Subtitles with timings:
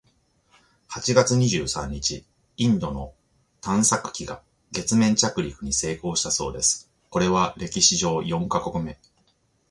[0.87, 2.25] 八月二十三日、
[2.57, 3.13] インドの
[3.61, 8.99] 探査機が月面着陸に成功したそうです！（これは歴史上四カ国目！）